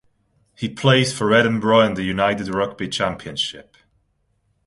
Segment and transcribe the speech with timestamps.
[0.55, 3.77] He plays for Edinburgh in the United Rugby Championship.